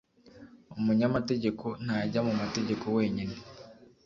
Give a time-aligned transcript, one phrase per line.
[0.79, 3.35] umunyamategeko ntajya mu mategeko wenyine.